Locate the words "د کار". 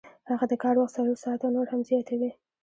0.51-0.75